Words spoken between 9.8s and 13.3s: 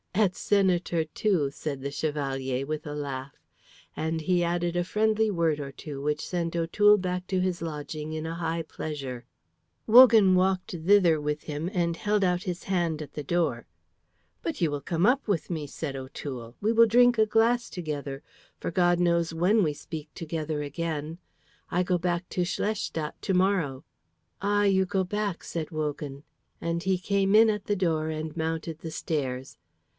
Wogan walked thither with him and held out his hand at the